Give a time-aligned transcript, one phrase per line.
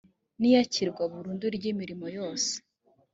[0.39, 2.53] n iyakirwa burundu ry imirimo yose